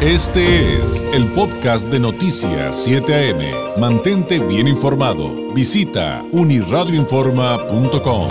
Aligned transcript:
Este 0.00 0.76
es 0.76 1.02
el 1.12 1.26
podcast 1.32 1.88
de 1.88 1.98
Noticias 1.98 2.84
7 2.84 3.32
AM. 3.32 3.80
Mantente 3.80 4.38
bien 4.38 4.68
informado. 4.68 5.52
Visita 5.52 6.24
uniradioinforma.com. 6.30 8.28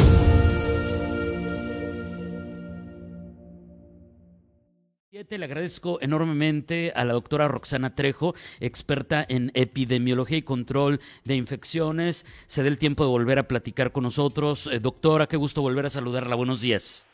Le 5.30 5.44
agradezco 5.44 6.00
enormemente 6.02 6.94
a 6.96 7.04
la 7.04 7.12
doctora 7.12 7.50
Roxana 7.50 7.96
Trejo, 7.96 8.34
experta 8.62 9.26
en 9.28 9.52
epidemiología 9.54 10.38
y 10.38 10.44
control 10.44 11.02
de 11.26 11.36
infecciones. 11.36 12.26
Se 12.48 12.64
dé 12.64 12.70
el 12.70 12.78
tiempo 12.78 13.04
de 13.04 13.10
volver 13.10 13.40
a 13.40 13.48
platicar 13.50 13.92
con 13.92 14.04
nosotros. 14.04 14.70
Eh, 14.72 14.80
doctora, 14.80 15.28
qué 15.28 15.36
gusto 15.36 15.62
volver 15.62 15.86
a 15.86 15.90
saludarla. 15.90 16.36
Buenos 16.36 16.62
días. 16.62 17.08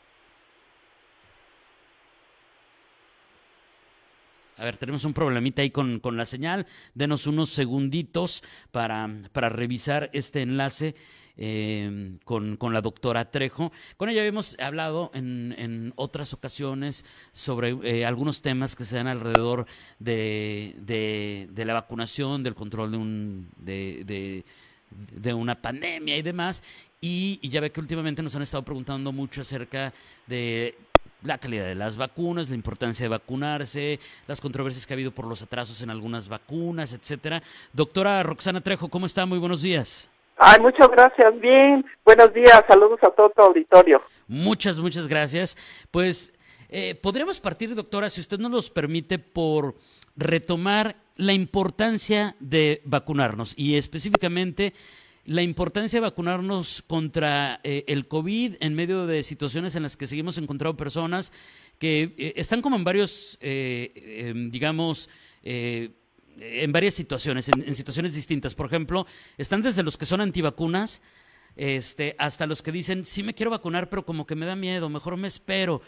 A 4.56 4.64
ver, 4.64 4.76
tenemos 4.76 5.04
un 5.04 5.14
problemita 5.14 5.62
ahí 5.62 5.70
con, 5.70 6.00
la 6.16 6.26
señal. 6.26 6.66
Denos 6.94 7.26
unos 7.26 7.50
segunditos 7.50 8.42
para, 8.70 9.10
para 9.32 9.48
revisar 9.48 10.10
este 10.12 10.42
enlace 10.42 10.94
eh, 11.36 12.18
con, 12.24 12.56
la 12.72 12.80
doctora 12.80 13.30
Trejo. 13.32 13.72
Con 13.96 14.08
ella 14.08 14.24
hemos 14.24 14.56
hablado 14.60 15.10
en, 15.14 15.92
otras 15.96 16.32
ocasiones 16.32 17.04
sobre 17.32 17.70
eh, 17.82 18.06
algunos 18.06 18.42
temas 18.42 18.76
que 18.76 18.84
se 18.84 18.96
dan 18.96 19.08
alrededor 19.08 19.66
de, 19.98 20.76
de, 20.78 21.64
la 21.64 21.74
vacunación, 21.74 22.44
del 22.44 22.54
control 22.54 22.92
de, 22.92 22.96
un, 22.96 23.48
de, 23.56 24.44
de 25.12 25.34
una 25.34 25.60
pandemia 25.60 26.16
y 26.16 26.22
demás. 26.22 26.62
y, 27.00 27.40
ya 27.48 27.60
ve 27.60 27.72
que 27.72 27.80
últimamente 27.80 28.22
nos 28.22 28.36
han 28.36 28.42
estado 28.42 28.64
preguntando 28.64 29.10
mucho 29.10 29.40
acerca 29.40 29.92
de 30.28 30.76
la 31.24 31.38
calidad 31.38 31.64
de 31.64 31.74
las 31.74 31.96
vacunas, 31.96 32.48
la 32.48 32.54
importancia 32.54 33.04
de 33.04 33.08
vacunarse, 33.08 33.98
las 34.28 34.40
controversias 34.40 34.86
que 34.86 34.92
ha 34.92 34.96
habido 34.96 35.10
por 35.10 35.26
los 35.26 35.42
atrasos 35.42 35.82
en 35.82 35.90
algunas 35.90 36.28
vacunas, 36.28 36.92
etcétera. 36.92 37.42
Doctora 37.72 38.22
Roxana 38.22 38.60
Trejo, 38.60 38.88
¿cómo 38.88 39.06
está? 39.06 39.26
Muy 39.26 39.38
buenos 39.38 39.62
días. 39.62 40.10
Ay, 40.36 40.60
muchas 40.60 40.88
gracias. 40.88 41.40
Bien, 41.40 41.84
buenos 42.04 42.32
días. 42.34 42.62
Saludos 42.68 42.98
a 43.02 43.10
todo 43.10 43.30
tu 43.30 43.42
auditorio. 43.42 44.02
Muchas, 44.28 44.78
muchas 44.78 45.08
gracias. 45.08 45.56
Pues 45.90 46.34
eh, 46.68 46.94
podríamos 46.94 47.40
partir, 47.40 47.74
doctora, 47.74 48.10
si 48.10 48.20
usted 48.20 48.38
nos 48.38 48.50
los 48.50 48.70
permite, 48.70 49.18
por 49.18 49.74
retomar 50.16 50.96
la 51.16 51.32
importancia 51.32 52.36
de 52.40 52.82
vacunarnos 52.84 53.54
y 53.56 53.76
específicamente 53.76 54.74
la 55.26 55.42
importancia 55.42 55.98
de 55.98 56.02
vacunarnos 56.02 56.82
contra 56.86 57.60
eh, 57.62 57.84
el 57.86 58.06
COVID 58.08 58.56
en 58.60 58.74
medio 58.74 59.06
de 59.06 59.22
situaciones 59.22 59.74
en 59.74 59.82
las 59.82 59.96
que 59.96 60.06
seguimos 60.06 60.38
encontrando 60.38 60.76
personas 60.76 61.32
que 61.78 62.14
eh, 62.18 62.34
están 62.36 62.60
como 62.60 62.76
en 62.76 62.84
varios, 62.84 63.38
eh, 63.40 63.92
em, 64.28 64.50
digamos, 64.50 65.08
en 65.42 66.72
varias 66.72 66.94
situaciones, 66.94 67.48
en, 67.48 67.74
situaciones 67.74 68.14
distintas. 68.14 68.54
Por 68.54 68.66
ejemplo, 68.66 69.06
están 69.36 69.62
desde 69.62 69.82
los 69.82 69.98
que 69.98 70.06
son 70.06 70.20
antivacunas 70.20 71.02
este, 71.54 72.16
hasta 72.18 72.46
los 72.46 72.62
que 72.62 72.72
dicen, 72.72 73.04
sí 73.04 73.22
me 73.22 73.34
quiero 73.34 73.50
vacunar, 73.50 73.88
pero 73.88 74.04
como 74.06 74.26
que 74.26 74.34
me 74.34 74.46
da 74.46 74.56
miedo, 74.56 74.88
mejor 74.88 75.16
me 75.16 75.28
espero. 75.28 75.82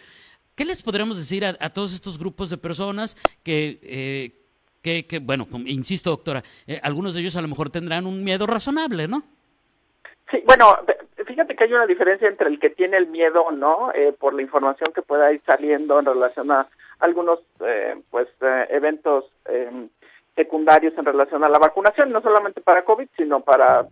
¿Qué 0.54 0.64
les 0.64 0.82
podríamos 0.82 1.16
decir 1.16 1.44
a, 1.44 1.56
a 1.60 1.70
todos 1.70 1.94
estos 1.94 2.18
grupos 2.18 2.50
de 2.50 2.58
personas 2.58 3.16
que 3.42 4.45
que, 4.86 5.18
bueno, 5.20 5.46
insisto, 5.66 6.10
doctora, 6.10 6.42
eh, 6.66 6.80
algunos 6.82 7.14
de 7.14 7.20
ellos 7.20 7.36
a 7.36 7.42
lo 7.42 7.48
mejor 7.48 7.70
tendrán 7.70 8.06
un 8.06 8.22
miedo 8.22 8.46
razonable, 8.46 9.08
¿no? 9.08 9.22
Sí, 10.30 10.42
bueno, 10.46 10.66
fíjate 11.26 11.54
que 11.56 11.64
hay 11.64 11.72
una 11.72 11.86
diferencia 11.86 12.28
entre 12.28 12.48
el 12.48 12.58
que 12.58 12.70
tiene 12.70 12.96
el 12.96 13.08
miedo 13.08 13.42
o 13.42 13.50
no, 13.50 13.90
eh, 13.92 14.14
por 14.18 14.34
la 14.34 14.42
información 14.42 14.92
que 14.94 15.02
pueda 15.02 15.32
ir 15.32 15.42
saliendo 15.44 15.98
en 15.98 16.06
relación 16.06 16.50
a 16.52 16.68
algunos, 17.00 17.40
eh, 17.60 17.96
pues, 18.10 18.28
eventos 18.70 19.24
em, 19.46 19.88
secundarios 20.36 20.96
en 20.98 21.04
relación 21.04 21.42
a 21.44 21.48
la 21.48 21.58
vacunación, 21.58 22.12
no 22.12 22.20
solamente 22.20 22.60
para 22.60 22.84
COVID, 22.84 23.08
sino 23.16 23.40
para 23.40 23.86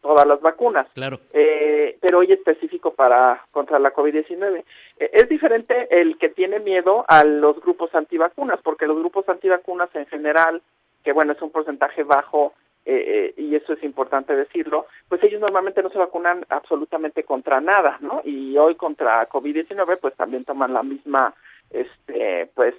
todas 0.00 0.26
las 0.26 0.40
vacunas. 0.40 0.86
Claro. 0.94 1.20
Eh, 1.32 1.96
pero 2.00 2.18
hoy 2.18 2.32
específico 2.32 2.94
para 2.94 3.44
contra 3.50 3.78
la 3.78 3.92
COVID-19. 3.92 4.64
Eh, 4.98 5.10
es 5.12 5.28
diferente 5.28 5.88
el 5.90 6.18
que 6.18 6.28
tiene 6.28 6.60
miedo 6.60 7.04
a 7.08 7.24
los 7.24 7.60
grupos 7.60 7.94
antivacunas, 7.94 8.60
porque 8.62 8.86
los 8.86 8.98
grupos 8.98 9.28
antivacunas 9.28 9.88
en 9.94 10.06
general, 10.06 10.62
que 11.04 11.12
bueno, 11.12 11.32
es 11.32 11.42
un 11.42 11.50
porcentaje 11.50 12.02
bajo 12.02 12.54
eh, 12.84 13.34
y 13.36 13.54
eso 13.54 13.74
es 13.74 13.82
importante 13.82 14.34
decirlo, 14.34 14.86
pues 15.10 15.22
ellos 15.22 15.42
normalmente 15.42 15.82
no 15.82 15.90
se 15.90 15.98
vacunan 15.98 16.46
absolutamente 16.48 17.22
contra 17.22 17.60
nada, 17.60 17.98
¿no? 18.00 18.22
Y 18.24 18.56
hoy 18.56 18.76
contra 18.76 19.28
COVID-19 19.28 19.98
pues 20.00 20.14
también 20.14 20.46
toman 20.46 20.72
la 20.72 20.82
misma, 20.82 21.34
este, 21.70 22.50
pues, 22.54 22.74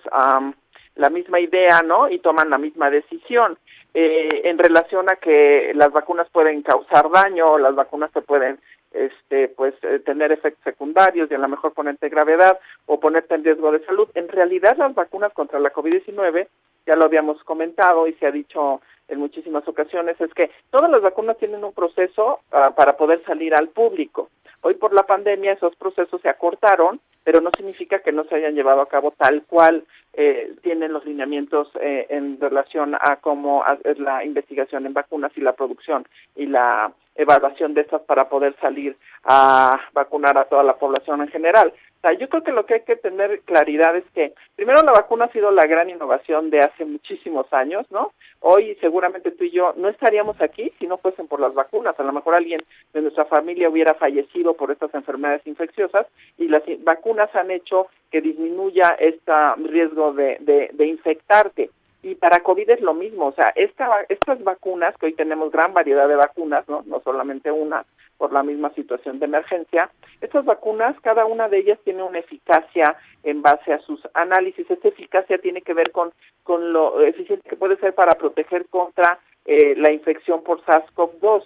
la 0.95 1.09
misma 1.11 1.39
idea, 1.39 1.81
¿no? 1.83 2.09
Y 2.09 2.17
toman 2.19 2.49
la 2.49 2.57
misma 2.57 2.89
decisión. 2.89 3.59
Eh, 3.93 4.41
en 4.43 4.57
relación 4.57 5.09
a 5.11 5.15
que 5.15 5.73
las 5.75 5.91
vacunas 5.91 6.27
pueden 6.31 6.61
causar 6.63 7.09
daño, 7.11 7.57
las 7.59 7.75
vacunas 7.75 8.11
se 8.11 8.21
pueden 8.21 8.59
este 8.91 9.49
pues 9.49 9.73
eh, 9.83 9.99
tener 9.99 10.31
efectos 10.31 10.63
secundarios 10.63 11.29
y 11.29 11.35
a 11.35 11.39
lo 11.39 11.47
mejor 11.47 11.73
ponerte 11.73 12.09
gravedad 12.09 12.59
o 12.85 12.99
ponerte 12.99 13.35
en 13.35 13.43
riesgo 13.43 13.71
de 13.71 13.85
salud. 13.85 14.09
En 14.15 14.27
realidad 14.27 14.77
las 14.77 14.95
vacunas 14.95 15.33
contra 15.33 15.59
la 15.59 15.71
COVID-19, 15.71 16.47
ya 16.85 16.95
lo 16.95 17.05
habíamos 17.05 17.43
comentado 17.43 18.07
y 18.07 18.13
se 18.13 18.25
ha 18.25 18.31
dicho 18.31 18.81
en 19.07 19.19
muchísimas 19.19 19.67
ocasiones, 19.67 20.19
es 20.21 20.33
que 20.33 20.51
todas 20.69 20.89
las 20.89 21.01
vacunas 21.01 21.37
tienen 21.37 21.63
un 21.63 21.73
proceso 21.73 22.39
ah, 22.51 22.71
para 22.75 22.95
poder 22.95 23.23
salir 23.25 23.55
al 23.55 23.69
público. 23.69 24.29
Hoy 24.61 24.75
por 24.75 24.93
la 24.93 25.03
pandemia 25.03 25.53
esos 25.53 25.75
procesos 25.75 26.21
se 26.21 26.29
acortaron, 26.29 26.99
pero 27.23 27.41
no 27.41 27.49
significa 27.55 27.99
que 27.99 28.11
no 28.11 28.25
se 28.25 28.35
hayan 28.35 28.55
llevado 28.55 28.81
a 28.81 28.89
cabo 28.89 29.13
tal 29.17 29.43
cual 29.43 29.85
eh, 30.13 30.53
tienen 30.61 30.91
los 30.91 31.05
lineamientos 31.05 31.69
eh, 31.79 32.07
en 32.09 32.39
relación 32.39 32.95
a 32.95 33.17
cómo 33.17 33.63
es 33.83 33.99
la 33.99 34.25
investigación 34.25 34.85
en 34.85 34.93
vacunas 34.93 35.31
y 35.35 35.41
la 35.41 35.53
producción 35.53 36.05
y 36.35 36.47
la 36.47 36.91
evaluación 37.19 37.73
de 37.73 37.81
estas 37.81 38.01
para 38.01 38.29
poder 38.29 38.55
salir 38.61 38.95
a 39.23 39.79
vacunar 39.93 40.37
a 40.37 40.45
toda 40.45 40.63
la 40.63 40.77
población 40.77 41.21
en 41.21 41.27
general 41.27 41.73
yo 42.17 42.29
creo 42.29 42.43
que 42.43 42.51
lo 42.51 42.65
que 42.65 42.75
hay 42.75 42.81
que 42.81 42.95
tener 42.95 43.41
claridad 43.41 43.95
es 43.95 44.05
que, 44.13 44.33
primero, 44.55 44.81
la 44.83 44.93
vacuna 44.93 45.25
ha 45.25 45.31
sido 45.31 45.51
la 45.51 45.65
gran 45.65 45.89
innovación 45.89 46.49
de 46.49 46.59
hace 46.59 46.85
muchísimos 46.85 47.51
años, 47.51 47.85
¿no? 47.91 48.13
Hoy 48.39 48.77
seguramente 48.79 49.31
tú 49.31 49.43
y 49.43 49.51
yo 49.51 49.73
no 49.75 49.89
estaríamos 49.89 50.39
aquí 50.41 50.71
si 50.79 50.87
no 50.87 50.97
fuesen 50.97 51.27
por 51.27 51.41
las 51.41 51.53
vacunas. 51.53 51.99
A 51.99 52.03
lo 52.03 52.13
mejor 52.13 52.35
alguien 52.35 52.63
de 52.93 53.01
nuestra 53.01 53.25
familia 53.25 53.69
hubiera 53.69 53.95
fallecido 53.95 54.53
por 54.53 54.71
estas 54.71 54.93
enfermedades 54.93 55.45
infecciosas 55.45 56.07
y 56.37 56.47
las 56.47 56.63
vacunas 56.83 57.35
han 57.35 57.51
hecho 57.51 57.87
que 58.11 58.21
disminuya 58.21 58.95
este 58.97 59.31
riesgo 59.57 60.13
de, 60.13 60.37
de, 60.39 60.69
de 60.71 60.85
infectarte. 60.85 61.69
Y 62.01 62.15
para 62.15 62.39
COVID 62.43 62.69
es 62.69 62.81
lo 62.81 62.93
mismo, 62.93 63.27
o 63.27 63.31
sea, 63.33 63.51
esta, 63.55 63.89
estas 64.07 64.41
vacunas, 64.43 64.95
que 64.97 65.07
hoy 65.07 65.13
tenemos 65.13 65.51
gran 65.51 65.73
variedad 65.73 66.07
de 66.07 66.15
vacunas, 66.15 66.67
¿no? 66.69 66.83
No 66.85 67.01
solamente 67.01 67.51
una, 67.51 67.85
por 68.17 68.31
la 68.31 68.41
misma 68.41 68.69
situación 68.73 69.19
de 69.19 69.25
emergencia, 69.25 69.89
estas 70.21 70.45
vacunas, 70.45 70.95
cada 71.01 71.25
una 71.25 71.49
de 71.49 71.59
ellas 71.59 71.79
tiene 71.83 72.03
una 72.03 72.19
eficacia 72.19 72.95
en 73.23 73.41
base 73.41 73.73
a 73.73 73.79
sus 73.79 73.99
análisis. 74.13 74.69
Esta 74.69 74.87
eficacia 74.87 75.37
tiene 75.39 75.61
que 75.61 75.73
ver 75.73 75.91
con, 75.91 76.13
con 76.43 76.71
lo 76.71 77.01
eficiente 77.01 77.49
que 77.49 77.57
puede 77.57 77.75
ser 77.77 77.93
para 77.93 78.15
proteger 78.15 78.65
contra 78.67 79.19
eh, 79.45 79.75
la 79.75 79.91
infección 79.91 80.43
por 80.43 80.61
SARS-CoV-2. 80.63 81.43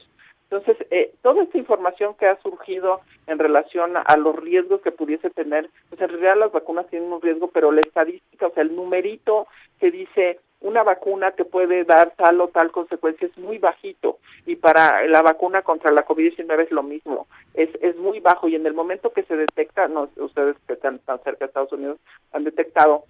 Entonces, 0.53 0.85
eh, 0.91 1.11
toda 1.23 1.41
esta 1.41 1.57
información 1.57 2.13
que 2.13 2.27
ha 2.27 2.39
surgido 2.41 3.01
en 3.25 3.39
relación 3.39 3.97
a, 3.97 4.17
los 4.17 4.35
riesgos 4.35 4.81
que 4.81 4.91
pudiese 4.91 5.31
tener, 5.31 5.67
pues 5.89 5.99
en 5.99 6.09
realidad 6.09 6.37
las 6.37 6.51
vacunas 6.51 6.87
tienen 6.89 7.11
un 7.11 7.21
riesgo, 7.21 7.47
pero 7.47 7.71
la 7.71 7.81
estadística, 7.81 8.45
o 8.45 8.51
sea, 8.51 8.61
el 8.61 8.75
numerito 8.75 9.47
que 9.79 9.89
dice 9.89 10.39
una 10.63 10.81
vacuna 10.81 11.31
te 11.31 11.45
puede 11.45 11.83
dar 11.83 12.11
tal 12.15 12.41
o 12.41 12.47
tal 12.47 12.71
consecuencia 12.71 13.27
es 13.27 13.37
muy 13.37 13.59
bajito. 13.59 14.17
Y 14.45 14.55
para 14.55 15.05
la 15.07 15.21
vacuna 15.21 15.61
contra 15.61 15.91
la 15.91 16.05
COVID-19 16.05 16.63
es 16.63 16.71
lo 16.71 16.83
mismo, 16.83 17.27
es, 17.53 17.69
es 17.81 17.95
muy 17.97 18.19
bajo. 18.19 18.47
Y 18.47 18.55
en 18.55 18.65
el 18.65 18.73
momento 18.73 19.11
que 19.13 19.23
se 19.23 19.35
detecta, 19.35 19.87
no, 19.87 20.09
ustedes 20.15 20.55
que 20.65 20.73
están 20.73 20.99
tan 20.99 21.21
cerca 21.23 21.39
de 21.39 21.45
Estados 21.45 21.73
Unidos 21.73 21.99
han 22.31 22.45
detectado 22.45 23.03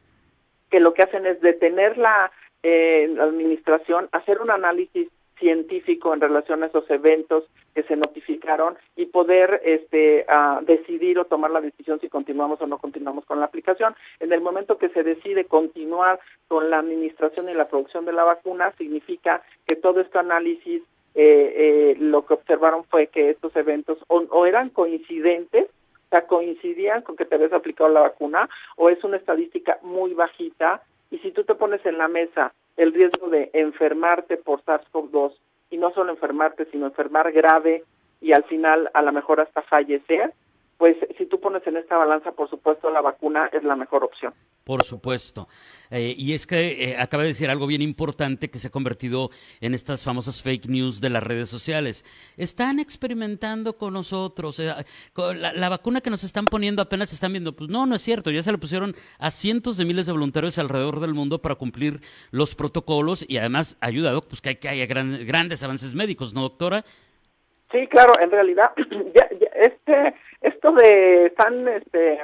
que 0.69 0.80
lo 0.80 0.94
que 0.94 1.03
hacen 1.03 1.25
es 1.28 1.40
detener 1.42 1.98
la 1.98 2.31
eh, 2.63 3.16
administración, 3.19 4.10
hacer 4.12 4.42
un 4.42 4.50
análisis 4.50 5.07
científico 5.44 6.13
en 6.13 6.22
relación 6.22 6.63
a 6.63 6.68
esos 6.68 6.90
eventos 6.90 7.44
que 7.75 7.84
se 7.84 7.98
notificaron 7.98 8.78
y 8.95 9.07
poder 9.07 9.62
este 9.66 10.25
decidir 10.62 11.19
o 11.19 11.25
tomar 11.25 11.51
la 11.51 11.60
decisión 11.60 12.00
si 12.00 12.07
continuamos 12.07 12.62
o 12.62 12.68
no 12.68 12.78
continuamos 12.78 13.25
con 13.25 13.42
la 13.42 13.48
aplicación. 13.48 13.94
En 14.22 14.31
el 14.31 14.40
momento 14.40 14.78
que 14.78 14.88
se 14.90 15.04
decide 15.04 15.44
continuar 15.44 16.19
con 16.48 16.69
la 16.69 16.80
administración 16.80 17.50
y 17.50 17.54
la 17.54 17.68
producción 17.68 18.06
de 18.06 18.13
la 18.13 18.24
vacuna, 18.24 18.72
significa 18.78 19.44
que 19.68 19.75
todo 19.75 20.00
este 20.00 20.18
análisis 20.18 20.81
eh, 21.13 21.54
eh, 21.56 21.95
lo 22.00 22.25
que 22.25 22.36
observaron 22.36 22.86
fue 22.86 23.07
que 23.07 23.30
estos 23.30 23.54
eventos 23.57 23.98
o, 24.07 24.45
eran 24.45 24.69
coincidentes 24.69 25.66
o 25.66 26.10
sea, 26.10 26.25
coincidían 26.25 27.01
con 27.01 27.18
que 27.18 27.25
te 27.25 27.36
habías 27.36 27.54
aplicado 27.54 27.90
la 27.90 28.00
vacuna 28.00 28.50
o 28.78 28.90
es 28.90 29.04
una 29.04 29.18
estadística 29.18 29.78
muy 29.81 30.13
bajita 30.13 30.81
y 31.12 31.18
si 31.19 31.31
tú 31.31 31.44
te 31.44 31.54
pones 31.56 31.86
en 31.86 31.98
la 31.98 32.07
mesa 32.07 32.54
el 32.78 32.94
riesgo 32.94 33.30
de 33.30 33.50
enfermarte 33.54 34.38
por 34.38 34.64
SARS-CoV-2 34.64 35.34
y 35.70 35.78
no 35.78 35.92
solo 35.94 36.12
enfermarte, 36.12 36.66
sino 36.66 36.88
enfermar 36.88 37.31
grave 37.31 37.84
y 38.22 38.34
al 38.34 38.44
final 38.46 38.90
a 38.94 39.02
lo 39.02 39.12
mejor 39.12 39.42
hasta 39.42 39.62
fallecer, 39.64 40.34
pues 40.83 40.97
si 41.18 41.27
tú 41.27 41.39
pones 41.39 41.65
en 41.65 41.77
esta 41.77 41.95
balanza, 41.95 42.33
por 42.33 42.50
supuesto, 42.50 42.89
la 42.89 43.00
vacuna 43.00 43.50
es 43.53 43.63
la 43.63 43.77
mejor 43.77 44.03
opción. 44.03 44.33
Por 44.65 44.83
supuesto. 44.83 45.47
Eh, 45.89 46.13
y 46.18 46.33
es 46.33 46.45
que 46.45 46.89
eh, 46.89 46.97
acaba 47.00 47.24
de 47.24 47.30
decir 47.30 47.50
algo 47.50 47.68
bien 47.68 47.81
importante 47.81 48.50
que 48.50 48.59
se 48.59 48.68
ha 48.68 48.69
convertido 48.69 49.30
en 49.62 49.74
estas 49.75 50.03
famosas 50.03 50.44
fake 50.44 50.65
news 50.68 51.00
de 51.00 51.09
las 51.09 51.24
redes 51.24 51.47
sociales. 51.47 52.03
Están 52.35 52.80
experimentando 52.80 53.77
con 53.77 53.94
nosotros. 53.94 54.59
Eh, 54.59 54.74
la, 55.56 55.69
vacuna 55.69 56.01
que 56.01 56.09
nos 56.09 56.25
están 56.25 56.44
poniendo 56.44 56.81
apenas 56.81 57.13
están 57.13 57.31
viendo. 57.31 57.56
Pues 57.56 57.69
no, 57.69 57.85
no 57.85 57.95
es 57.95 58.01
cierto. 58.01 58.30
Ya 58.30 58.44
se 58.44 58.51
le 58.51 58.57
pusieron 58.57 58.94
a 59.19 59.31
cientos 59.31 59.77
de 59.77 59.85
miles 59.85 60.07
de 60.07 60.12
voluntarios 60.12 60.59
alrededor 60.59 61.00
del 61.00 61.13
mundo 61.13 61.41
para 61.41 61.56
cumplir 61.56 62.01
los 62.31 62.56
protocolos 62.56 63.24
y 63.25 63.38
además 63.38 63.77
ha 63.80 63.85
ayudado 63.85 64.21
pues, 64.21 64.41
que, 64.41 64.68
haya 64.68 64.85
grandes 64.85 65.63
avances 65.63 65.95
médicos, 65.95 66.33
¿no, 66.33 66.41
doctora? 66.41 66.83
Sí, 67.74 67.88
claro, 67.88 68.13
en 68.21 68.30
realidad, 68.30 68.71
este, 69.56 69.82
de 70.74 71.28
están 71.28 71.68
este, 71.68 72.20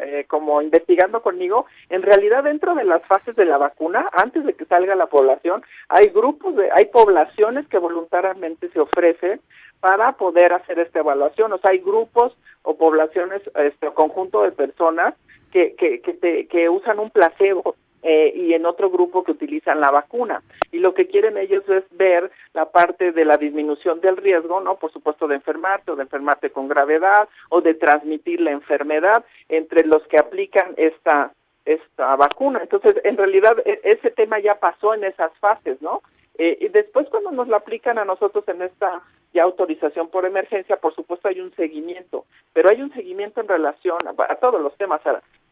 eh, 0.00 0.24
como 0.28 0.62
investigando 0.62 1.22
conmigo, 1.22 1.66
en 1.88 2.02
realidad 2.02 2.44
dentro 2.44 2.74
de 2.74 2.84
las 2.84 3.02
fases 3.06 3.36
de 3.36 3.44
la 3.44 3.58
vacuna, 3.58 4.08
antes 4.12 4.44
de 4.44 4.54
que 4.54 4.64
salga 4.66 4.94
la 4.94 5.06
población, 5.06 5.62
hay 5.88 6.08
grupos, 6.08 6.56
de, 6.56 6.70
hay 6.72 6.86
poblaciones 6.86 7.66
que 7.68 7.78
voluntariamente 7.78 8.68
se 8.70 8.80
ofrecen 8.80 9.40
para 9.80 10.12
poder 10.12 10.52
hacer 10.52 10.78
esta 10.78 11.00
evaluación, 11.00 11.52
o 11.52 11.58
sea, 11.58 11.72
hay 11.72 11.78
grupos 11.78 12.36
o 12.62 12.76
poblaciones, 12.76 13.42
este, 13.56 13.88
conjunto 13.88 14.42
de 14.42 14.52
personas 14.52 15.14
que, 15.52 15.74
que, 15.74 16.00
que, 16.00 16.46
que 16.48 16.68
usan 16.68 16.98
un 16.98 17.10
placebo 17.10 17.76
eh, 18.06 18.32
y 18.36 18.52
en 18.52 18.66
otro 18.66 18.90
grupo 18.90 19.24
que 19.24 19.32
utilizan 19.32 19.80
la 19.80 19.90
vacuna. 19.90 20.42
Y 20.70 20.78
lo 20.78 20.92
que 20.92 21.06
quieren 21.06 21.38
ellos 21.38 21.66
es 21.70 21.84
ver 21.92 22.30
la 22.54 22.70
parte 22.70 23.12
de 23.12 23.24
la 23.24 23.36
disminución 23.36 24.00
del 24.00 24.16
riesgo, 24.16 24.60
¿no? 24.60 24.76
Por 24.76 24.92
supuesto, 24.92 25.26
de 25.26 25.34
enfermarte 25.34 25.90
o 25.90 25.96
de 25.96 26.04
enfermarte 26.04 26.50
con 26.50 26.68
gravedad 26.68 27.28
o 27.50 27.60
de 27.60 27.74
transmitir 27.74 28.40
la 28.40 28.52
enfermedad 28.52 29.24
entre 29.48 29.84
los 29.86 30.02
que 30.06 30.18
aplican 30.18 30.74
esta 30.76 31.32
esta 31.64 32.14
vacuna. 32.16 32.60
Entonces, 32.62 32.94
en 33.04 33.16
realidad, 33.16 33.56
e, 33.64 33.80
ese 33.84 34.10
tema 34.10 34.38
ya 34.38 34.56
pasó 34.56 34.94
en 34.94 35.04
esas 35.04 35.32
fases, 35.38 35.80
¿no? 35.80 36.02
Eh, 36.36 36.58
y 36.60 36.68
después 36.68 37.08
cuando 37.08 37.30
nos 37.30 37.48
la 37.48 37.58
aplican 37.58 37.98
a 37.98 38.04
nosotros 38.04 38.46
en 38.48 38.62
esta 38.62 39.02
ya 39.32 39.44
autorización 39.44 40.08
por 40.08 40.26
emergencia, 40.26 40.76
por 40.76 40.94
supuesto 40.94 41.28
hay 41.28 41.40
un 41.40 41.54
seguimiento, 41.54 42.24
pero 42.52 42.70
hay 42.70 42.82
un 42.82 42.92
seguimiento 42.92 43.40
en 43.40 43.48
relación 43.48 43.98
a, 44.06 44.34
todos 44.36 44.60
los 44.60 44.76
temas, 44.76 45.00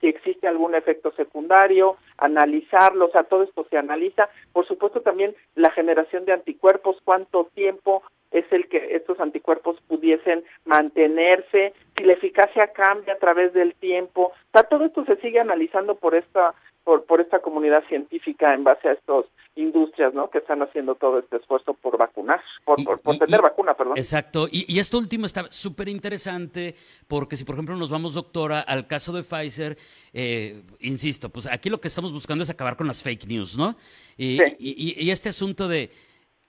si 0.03 0.09
existe 0.09 0.49
algún 0.49 0.75
efecto 0.75 1.13
secundario, 1.13 1.97
analizarlo, 2.19 3.07
o 3.07 3.11
sea, 3.11 3.23
todo 3.23 3.45
esto 3.45 3.65
se 3.71 3.79
analiza. 3.79 4.29
Por 4.53 4.67
supuesto 4.67 5.01
también 5.01 5.35
la 5.55 5.71
generación 5.71 6.25
de 6.25 6.33
anticuerpos, 6.33 6.97
cuánto 7.05 7.45
tiempo 7.55 8.03
es 8.33 8.45
el 8.51 8.67
que 8.69 8.97
estos 8.97 9.21
anticuerpos 9.21 9.81
pudiesen 9.87 10.43
mantenerse, 10.65 11.73
si 11.97 12.05
la 12.05 12.15
eficacia 12.15 12.73
cambia 12.73 13.15
a 13.15 13.19
través 13.19 13.53
del 13.53 13.75
tiempo. 13.75 14.33
O 14.33 14.51
sea, 14.53 14.65
todo 14.65 14.87
esto 14.87 15.05
se 15.05 15.17
sigue 15.17 15.39
analizando 15.39 15.95
por 15.95 16.17
esta 16.17 16.53
por, 16.83 17.05
por 17.05 17.21
esta 17.21 17.39
comunidad 17.39 17.85
científica 17.85 18.55
en 18.55 18.65
base 18.65 18.89
a 18.89 18.93
estas 18.93 19.27
industrias, 19.63 20.13
¿no? 20.15 20.29
Que 20.31 20.39
están 20.39 20.63
haciendo 20.63 20.95
todo 20.95 21.19
este 21.19 21.37
esfuerzo 21.37 21.75
por 21.75 21.97
vacunar, 21.97 22.41
por, 22.65 22.77
por, 23.01 23.19
tener 23.19 23.41
vacuna, 23.41 23.75
perdón. 23.75 23.97
Exacto. 23.97 24.47
Y, 24.51 24.79
esto 24.79 24.99
último 24.99 25.27
está 25.27 25.51
súper 25.51 25.89
interesante 25.89 26.75
porque 27.09 27.37
si, 27.37 27.45
por 27.45 27.55
ejemplo, 27.55 27.77
nos 27.77 27.91
vamos, 27.91 28.15
doctora, 28.15 28.61
al 28.61 28.87
caso 28.87 29.13
de 29.13 29.23
Pfizer, 29.23 29.77
eh, 30.13 30.63
insisto, 30.81 31.31
pues 31.31 31.47
aquí 31.47 31.71
lo 31.71 31.81
que 31.81 31.89
estamos 31.89 32.13
buscando 32.13 32.45
es 32.45 32.51
acabar 32.51 32.77
con 32.77 32.87
las 32.87 33.03
fake 33.03 33.27
news, 33.27 33.57
¿no? 33.57 33.77
y, 34.19 34.39
y 34.59 35.11
este 35.11 35.31
asunto 35.31 35.69
de 35.69 35.91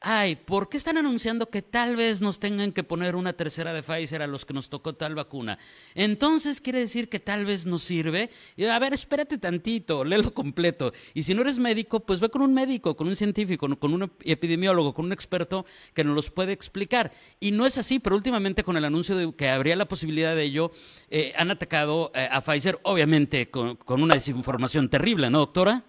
ay, 0.04 0.36
¿por 0.36 0.70
qué 0.70 0.78
están 0.78 0.98
anunciando 0.98 1.50
que 1.50 1.62
tal 1.62 1.96
vez 1.96 2.22
nos 2.22 2.40
tengan 2.40 2.74
que 2.74 2.84
poner 2.84 3.16
una 3.16 3.34
tercera 3.34 3.74
de 3.74 3.82
Pfizer 3.82 4.22
a 4.22 4.28
los 4.28 4.46
que 4.46 4.54
nos 4.54 4.70
tocó 4.70 4.94
tal 4.94 5.16
vacuna? 5.16 5.58
Entonces 5.96 6.62
quiere 6.62 6.80
decir 6.80 7.10
que 7.10 7.20
tal 7.20 7.46
vez 7.46 7.66
nos 7.66 7.84
sirve. 7.84 8.30
Y, 8.58 8.66
a 8.66 8.78
ver, 8.80 8.94
espérate 8.94 9.38
tantito, 9.38 10.04
léelo 10.04 10.34
completo. 10.34 10.92
Y 11.14 11.24
si 11.24 11.34
no 11.34 11.42
eres 11.42 11.58
médico, 11.58 12.02
pues 12.02 12.20
ve 12.20 12.30
con 12.30 12.42
un 12.42 12.54
médico, 12.54 12.96
con 12.96 13.08
un 13.08 13.16
científico, 13.16 13.68
con 13.80 13.94
un 13.94 14.12
epidemiólogo, 14.24 14.94
con 14.94 15.06
un 15.06 15.14
experto 15.14 15.66
que 15.94 16.04
nos 16.04 16.16
los 16.16 16.30
puede 16.30 16.52
explicar. 16.52 17.12
Y 17.40 17.52
no 17.52 17.66
es 17.66 17.78
así, 17.78 18.00
pero 18.00 18.16
últimamente 18.16 18.64
con 18.64 18.76
el 18.76 18.86
anuncio 18.86 19.16
de 19.16 19.34
que 19.34 19.50
habría 19.50 19.76
la 19.76 19.88
posibilidad 19.88 20.36
de 20.36 20.44
ello, 20.44 20.72
eh, 21.10 21.34
han 21.38 21.50
atacado 21.50 22.12
eh, 22.14 22.28
a 22.30 22.42
Pfizer, 22.42 22.80
obviamente 22.84 23.50
con, 23.50 23.78
con 23.78 24.04
una 24.04 24.16
desinformación 24.16 24.90
terrible, 24.90 25.30
¿no, 25.30 25.40
doctora? 25.40 25.86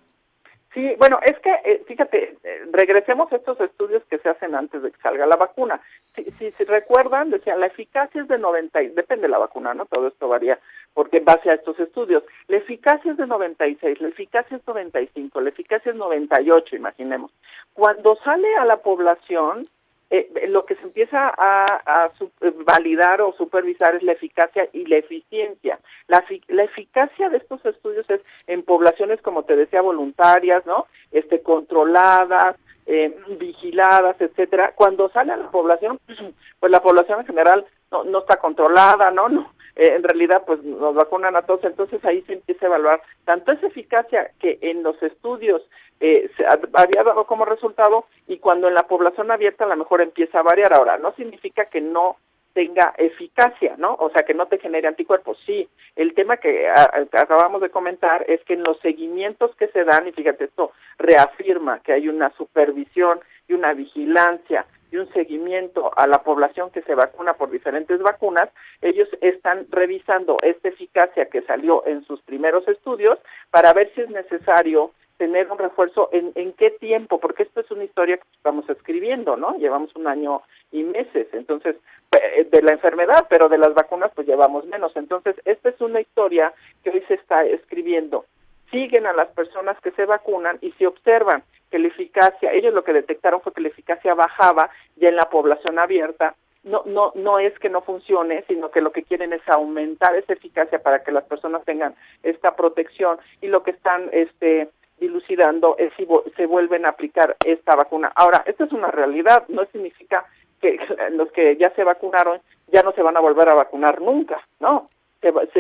Sí, 0.75 0.95
bueno, 0.99 1.21
es 1.25 1.39
que, 1.39 1.53
eh, 1.65 1.85
fíjate, 1.87 2.37
eh, 2.43 2.63
regresemos 2.73 3.33
a 3.33 3.37
estos 3.37 3.61
estudios 3.61 4.03
que 4.11 4.19
se 4.19 4.29
hacen 4.29 4.57
antes 4.57 4.83
de 4.83 4.91
que 4.91 5.01
salga 5.01 5.25
la 5.25 5.37
vacuna. 5.37 5.81
Si, 6.17 6.25
si 6.33 6.51
se 6.51 6.65
recuerdan, 6.65 7.31
decían, 7.31 7.61
la 7.61 7.67
eficacia 7.67 8.21
es 8.21 8.27
de 8.27 8.39
90, 8.39 8.81
depende 8.81 9.23
de 9.23 9.29
la 9.29 9.39
vacuna, 9.39 9.73
¿no? 9.73 9.87
Todo 9.87 10.09
esto 10.09 10.29
varía 10.29 10.59
porque 10.95 11.19
en 11.19 11.25
base 11.25 11.51
a 11.51 11.55
estos 11.55 11.79
estudios. 11.79 12.23
La 12.49 12.57
eficacia 12.57 13.13
es 13.13 13.19
de 13.19 13.27
96, 13.27 14.01
la 14.01 14.09
eficacia 14.09 14.57
es 14.57 14.67
95, 14.67 15.41
la 15.41 15.51
eficacia 15.51 15.91
es 15.91 15.97
98, 15.97 16.77
imaginemos. 16.77 17.33
Cuando 17.73 18.17
sale 18.25 18.57
a 18.57 18.65
la 18.65 18.79
población, 18.79 19.69
eh, 20.11 20.49
lo 20.49 20.65
que 20.65 20.77
se 20.77 20.83
empieza 20.83 21.33
a, 21.37 22.11
eh, 22.41 22.53
validar 22.65 23.21
o 23.21 23.33
supervisar 23.33 23.95
es 23.95 24.03
la 24.03 24.13
eficacia 24.13 24.69
y 24.73 24.87
la 24.87 24.97
eficiencia. 24.97 25.79
La, 26.09 26.25
la 26.49 26.65
eficacia 26.65 27.29
de 27.31 27.39
estos 27.39 27.65
estudios 27.65 28.09
es 28.11 28.21
en 28.47 28.63
poblaciones, 28.63 29.21
como 29.23 29.45
te 29.45 29.57
decía, 29.57 29.81
voluntarias, 29.81 30.65
¿no? 30.67 30.87
Este, 31.11 31.43
controladas, 31.43 32.57
eh, 32.87 33.17
vigiladas, 33.39 34.21
etcétera. 34.21 34.73
Cuando 34.75 35.09
sale 35.09 35.33
a 35.33 35.37
la 35.37 35.51
población, 35.51 35.99
pues 36.61 36.71
la 36.71 36.83
población 36.83 37.21
en 37.21 37.27
general 37.27 37.67
no, 37.91 38.05
no 38.05 38.19
está 38.19 38.37
controlada, 38.37 39.11
¿no? 39.11 39.29
no 39.29 39.55
en 39.77 40.05
realidad, 40.05 40.45
pues 40.47 40.63
nos 40.63 40.95
vacunan 40.95 41.35
a 41.35 41.43
todos, 41.43 41.65
entonces 41.65 42.05
ahí 42.05 42.23
se 42.23 42.35
empieza 42.35 42.67
a 42.67 42.69
evaluar 42.69 43.03
tanto 43.25 43.51
esa 43.51 43.67
eficacia 43.67 44.31
que 44.39 44.59
en 44.61 44.83
los 44.85 45.03
estudios 45.03 45.63
eh, 46.07 46.31
se 46.37 46.45
había 46.45 47.03
dado 47.03 47.25
como 47.25 47.47
resultado 47.47 48.05
y 48.29 48.37
cuando 48.37 48.69
en 48.69 48.75
la 48.75 48.87
población 48.87 49.31
abierta 49.31 49.65
a 49.65 49.69
lo 49.69 49.77
mejor 49.77 50.03
empieza 50.03 50.41
a 50.41 50.43
variar. 50.43 50.75
Ahora, 50.75 50.99
no 50.99 51.15
significa 51.15 51.65
que 51.65 51.81
no 51.81 52.19
tenga 52.53 52.93
eficacia, 52.99 53.75
¿no? 53.79 53.95
O 53.95 54.11
sea, 54.11 54.23
que 54.23 54.35
no 54.35 54.47
te 54.47 54.59
genere 54.59 54.87
anticuerpos. 54.87 55.39
Sí, 55.47 55.67
el 55.97 56.13
tema 56.13 56.37
que 56.37 56.69
acabamos 56.69 57.63
de 57.63 57.71
comentar 57.71 58.23
es 58.29 58.45
que 58.45 58.53
en 58.53 58.65
los 58.65 58.79
seguimientos 58.81 59.57
que 59.57 59.69
se 59.69 59.83
dan, 59.85 60.07
y 60.07 60.13
fíjate, 60.13 60.45
esto 60.45 60.73
reafirma 60.99 61.81
que 61.81 61.95
hay 61.95 62.07
una 62.07 62.31
supervisión 62.37 63.21
y 63.49 63.55
una 63.55 63.73
vigilancia 63.73 64.67
y 64.93 64.99
un 64.99 65.11
seguimiento 65.15 65.91
a 65.97 66.07
la 66.07 66.19
población 66.23 66.71
que 66.71 66.83
se 66.83 66.95
vacuna 66.95 67.33
por 67.33 67.51
diferentes 67.51 67.99
vacunas, 68.01 68.51
ellos 68.83 69.09
están 69.23 69.67
revisando 69.71 70.37
esta 70.43 70.69
eficacia 70.69 71.31
que 71.31 71.41
salió 71.43 71.85
en 71.87 72.05
sus 72.05 72.21
primeros 72.21 72.69
estudios 72.69 73.19
para 73.51 73.73
ver 73.73 73.91
si 73.95 74.03
es 74.03 74.11
necesario 74.11 74.93
tener 75.17 75.51
un 75.51 75.59
refuerzo 75.59 76.09
en, 76.13 76.33
en 76.35 76.53
qué 76.53 76.71
tiempo, 76.71 77.19
porque 77.19 77.45
esto 77.45 77.61
es 77.61 77.71
una 77.71 77.85
historia 77.85 78.17
que 78.17 78.25
estamos 78.37 78.69
escribiendo, 78.69 79.37
¿no? 79.37 79.57
Llevamos 79.59 79.95
un 79.97 80.07
año 80.07 80.43
y 80.73 80.83
meses, 80.83 81.29
entonces, 81.33 81.77
eh, 82.13 82.49
de 82.51 82.63
la 82.63 82.73
enfermedad, 82.73 83.27
pero 83.29 83.49
de 83.49 83.59
las 83.59 83.75
vacunas 83.75 84.11
pues 84.15 84.27
llevamos 84.27 84.67
menos. 84.67 84.95
Entonces, 84.97 85.37
esta 85.45 85.69
es 85.69 85.81
una 85.81 86.01
historia 86.01 86.53
que 86.83 86.91
hoy 86.91 87.03
se 87.09 87.15
está 87.15 87.45
escribiendo. 87.45 88.27
Siguen 88.71 89.07
a 89.07 89.13
las 89.13 89.29
personas 89.29 89.81
que 89.81 89.93
se 89.93 90.05
vacunan 90.05 90.59
y 90.61 90.73
se 90.73 90.87
observan 90.87 91.45
que 91.71 91.79
la 91.79 91.89
eficacia, 91.89 92.53
ellos 92.53 92.75
lo 92.75 92.85
que 92.85 92.93
detectaron 92.93 93.41
fue 93.41 93.53
que 93.53 93.61
la 93.61 93.69
eficacia 93.69 94.15
bajaba 94.15 94.71
ya 94.97 95.09
en 95.09 95.17
la 95.17 95.29
población 95.31 95.79
abierta 95.79 96.35
no, 96.65 96.83
no, 96.87 97.13
no 97.15 97.39
es 97.39 97.57
que 97.59 97.69
no 97.69 97.83
funcione, 97.83 98.43
sino 98.49 98.71
que 98.71 98.81
lo 98.81 98.91
que 98.91 99.03
quieren 99.03 99.33
es 99.33 99.43
aumentar 99.49 100.17
esa 100.17 100.33
eficacia 100.33 100.83
para 100.83 101.03
que 101.03 101.13
las 101.13 101.25
personas 101.25 101.65
tengan 101.65 101.95
esta 102.23 102.57
protección 102.57 103.19
y 103.41 103.49
lo 103.49 103.63
que 103.63 103.73
están 103.73 104.09
este 104.13 104.71
dilucidando 104.99 105.77
es 105.79 105.93
si 105.97 106.07
se 106.37 106.47
vuelven 106.47 106.87
a 106.87 106.91
aplicar 106.91 107.37
esta 107.45 107.77
vacuna. 107.77 108.13
Ahora, 108.15 108.43
esta 108.47 108.65
es 108.65 108.73
una 108.73 108.91
realidad, 108.91 109.45
no 109.49 109.65
significa 109.67 110.25
que 110.61 110.79
los 111.13 111.31
que 111.33 111.57
ya 111.57 111.71
se 111.71 111.85
vacunaron 111.85 112.41
ya 112.69 112.83
no 112.83 112.93
se 112.93 113.03
van 113.03 113.17
a 113.17 113.21
volver 113.21 113.49
a 113.49 113.55
vacunar 113.55 114.01
nunca, 114.01 114.41
no. 114.61 114.87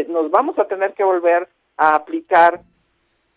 nos 0.09 0.31
vamos 0.31 0.59
a 0.59 0.64
tener 0.64 0.95
que 0.95 1.05
volver 1.05 1.49
a 1.76 1.95
aplicar 1.97 2.61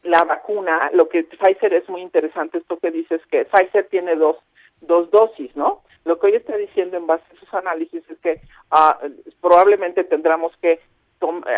la 0.04 0.24
vacuna. 0.24 0.90
Lo 0.94 1.10
que 1.10 1.24
Pfizer 1.24 1.74
es 1.74 1.88
muy 1.90 2.02
interesante, 2.02 2.60
esto 2.60 2.78
que 2.78 2.92
dices 2.92 3.22
que 3.30 3.46
Pfizer 3.46 3.88
tiene 3.90 4.16
dos, 4.16 4.38
dos 4.82 5.12
dosis, 5.12 5.56
¿no? 5.56 5.82
Lo 6.06 6.18
que 6.18 6.28
hoy 6.28 6.36
está 6.36 6.56
diciendo 6.56 6.96
en 6.96 7.06
base 7.06 7.26
a 7.34 7.40
sus 7.40 7.54
análisis 7.54 8.02
es 8.10 8.18
que 8.20 8.40
ah, 8.72 8.98
probablemente 9.42 10.06
tendremos 10.06 10.56
que 10.62 10.80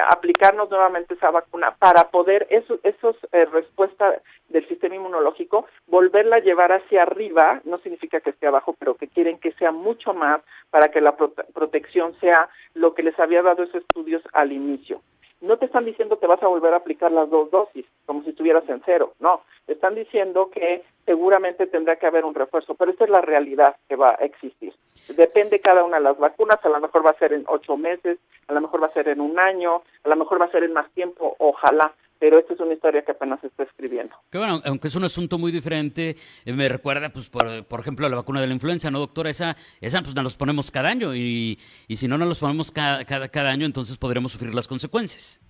aplicarnos 0.07 0.69
nuevamente 0.69 1.13
esa 1.13 1.31
vacuna 1.31 1.75
para 1.77 2.09
poder 2.09 2.47
eso, 2.49 2.79
esos 2.83 3.15
eh, 3.31 3.45
respuestas 3.45 4.21
del 4.47 4.67
sistema 4.67 4.95
inmunológico 4.95 5.65
volverla 5.87 6.37
a 6.37 6.41
llevar 6.41 6.71
hacia 6.71 7.03
arriba, 7.03 7.61
no 7.65 7.77
significa 7.79 8.21
que 8.21 8.31
esté 8.31 8.47
abajo, 8.47 8.75
pero 8.79 8.95
que 8.95 9.07
quieren 9.07 9.37
que 9.37 9.51
sea 9.53 9.71
mucho 9.71 10.13
más 10.13 10.41
para 10.69 10.89
que 10.89 11.01
la 11.01 11.15
protección 11.15 12.15
sea 12.19 12.49
lo 12.73 12.93
que 12.93 13.03
les 13.03 13.19
había 13.19 13.41
dado 13.41 13.63
esos 13.63 13.81
estudios 13.81 14.21
al 14.33 14.51
inicio. 14.51 15.01
No 15.41 15.58
te 15.58 15.65
están 15.65 15.86
diciendo 15.86 16.19
que 16.19 16.27
vas 16.27 16.41
a 16.43 16.48
volver 16.48 16.74
a 16.74 16.77
aplicar 16.77 17.12
las 17.12 17.29
dos 17.29 17.50
dosis, 17.50 17.86
como 18.05 18.24
si 18.24 18.31
estuvieras 18.31 18.67
en 18.67 18.81
cero, 18.86 19.13
no. 19.19 19.41
Están 19.67 19.96
diciendo 19.96 20.50
que 20.50 20.84
seguramente 21.05 21.67
tendrá 21.67 21.96
que 21.96 22.08
haber 22.08 22.25
un 22.25 22.36
refuerzo, 22.36 22.75
pero 22.75 22.91
esta 22.91 23.05
es 23.05 23.10
la 23.10 23.22
realidad 23.22 23.75
que 23.88 23.96
va 23.96 24.15
a 24.19 24.25
existir. 24.25 24.74
Depende 25.08 25.60
cada 25.60 25.84
una 25.84 25.98
de 25.98 26.03
las 26.03 26.17
vacunas, 26.17 26.60
a 26.63 26.69
lo 26.69 26.79
mejor 26.79 27.05
va 27.05 27.12
a 27.12 27.19
ser 27.19 27.34
en 27.34 27.46
ocho 27.48 27.77
meses, 27.77 28.19
a 28.48 28.53
lo 28.53 28.62
mejor 28.62 28.84
va 28.84 28.88
a 28.88 28.93
ser 28.93 29.08
en 29.08 29.22
un 29.22 29.39
año, 29.39 29.81
a 30.03 30.10
lo 30.10 30.15
mejor 30.15 30.41
va 30.41 30.46
a 30.46 30.51
ser 30.51 30.63
en 30.63 30.74
más 30.74 30.89
tiempo, 30.91 31.36
ojalá, 31.39 31.93
pero 32.19 32.38
esta 32.38 32.53
es 32.53 32.59
una 32.59 32.73
historia 32.73 33.01
que 33.01 33.11
apenas 33.11 33.39
se 33.39 33.47
está 33.47 33.63
escribiendo. 33.63 34.15
Que 34.29 34.38
bueno, 34.38 34.61
aunque 34.65 34.89
es 34.89 34.95
un 34.95 35.05
asunto 35.05 35.38
muy 35.38 35.51
diferente, 35.51 36.15
eh, 36.45 36.53
me 36.53 36.67
recuerda, 36.67 37.09
pues, 37.09 37.29
por, 37.29 37.65
por, 37.65 37.79
ejemplo, 37.79 38.07
la 38.09 38.17
vacuna 38.17 38.41
de 38.41 38.47
la 38.47 38.53
influenza, 38.53 38.91
¿no, 38.91 38.99
doctora? 38.99 39.29
Esa, 39.29 39.55
esa 39.79 40.01
pues 40.01 40.13
nos 40.13 40.23
los 40.23 40.38
ponemos 40.38 40.69
cada 40.69 40.89
año 40.89 41.15
y, 41.15 41.57
y 41.88 41.95
si 41.95 42.07
no 42.07 42.17
nos 42.17 42.27
los 42.27 42.39
ponemos 42.39 42.71
cada, 42.71 43.05
cada, 43.05 43.29
cada 43.29 43.49
año, 43.49 43.65
entonces 43.65 43.97
podremos 43.97 44.33
sufrir 44.33 44.53
las 44.53 44.67
consecuencias. 44.67 45.41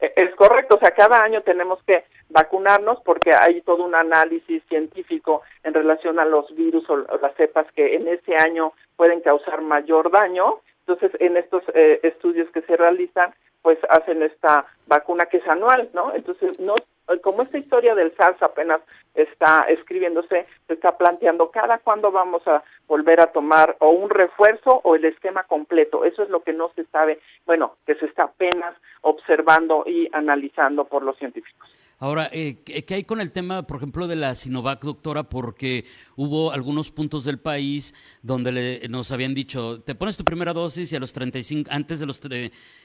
E, 0.00 0.12
es 0.16 0.34
correcto, 0.34 0.76
o 0.76 0.78
sea, 0.78 0.90
cada 0.90 1.22
año 1.22 1.42
tenemos 1.42 1.82
que 1.84 2.04
vacunarnos 2.28 3.00
porque 3.04 3.30
hay 3.32 3.60
todo 3.62 3.84
un 3.84 3.94
análisis 3.94 4.62
científico 4.68 5.42
en 5.62 5.74
relación 5.74 6.18
a 6.18 6.24
los 6.24 6.54
virus 6.54 6.88
o 6.90 6.96
las 6.96 7.34
cepas 7.36 7.66
que 7.72 7.94
en 7.94 8.08
ese 8.08 8.36
año 8.36 8.72
pueden 8.96 9.20
causar 9.20 9.62
mayor 9.62 10.10
daño. 10.10 10.60
Entonces, 10.86 11.12
en 11.20 11.36
estos 11.36 11.62
eh, 11.74 12.00
estudios 12.02 12.48
que 12.50 12.62
se 12.62 12.76
realizan, 12.76 13.34
pues 13.62 13.78
hacen 13.88 14.22
esta 14.22 14.66
vacuna 14.86 15.26
que 15.26 15.38
es 15.38 15.48
anual, 15.48 15.90
¿no? 15.92 16.14
Entonces, 16.14 16.58
no 16.60 16.74
como 17.22 17.42
esta 17.42 17.58
historia 17.58 17.94
del 17.94 18.14
SARS 18.16 18.42
apenas 18.42 18.80
está 19.14 19.60
escribiéndose, 19.68 20.46
se 20.66 20.74
está 20.74 20.98
planteando 20.98 21.50
cada 21.50 21.78
cuándo 21.78 22.10
vamos 22.10 22.46
a 22.48 22.62
volver 22.88 23.20
a 23.20 23.26
tomar 23.26 23.76
o 23.78 23.90
un 23.90 24.10
refuerzo 24.10 24.80
o 24.82 24.96
el 24.96 25.04
esquema 25.04 25.44
completo. 25.44 26.04
Eso 26.04 26.22
es 26.22 26.30
lo 26.30 26.42
que 26.42 26.52
no 26.52 26.70
se 26.74 26.84
sabe, 26.86 27.20
bueno, 27.44 27.76
que 27.86 27.94
se 27.94 28.06
está 28.06 28.24
apenas 28.24 28.74
observando 29.02 29.84
y 29.86 30.08
analizando 30.12 30.84
por 30.84 31.02
los 31.02 31.16
científicos. 31.16 31.85
Ahora, 31.98 32.28
eh, 32.30 32.62
¿qué 32.62 32.94
hay 32.94 33.04
con 33.04 33.22
el 33.22 33.32
tema, 33.32 33.66
por 33.66 33.78
ejemplo, 33.78 34.06
de 34.06 34.16
la 34.16 34.34
Sinovac, 34.34 34.84
doctora? 34.84 35.30
Porque 35.30 35.86
hubo 36.14 36.52
algunos 36.52 36.90
puntos 36.90 37.24
del 37.24 37.38
país 37.38 37.94
donde 38.22 38.52
le, 38.52 38.88
nos 38.88 39.12
habían 39.12 39.32
dicho, 39.32 39.80
te 39.80 39.94
pones 39.94 40.18
tu 40.18 40.24
primera 40.24 40.52
dosis 40.52 40.92
y 40.92 40.96
a 40.96 41.00
los 41.00 41.14
35, 41.14 41.70
antes 41.72 41.98
de 41.98 42.06
los 42.06 42.20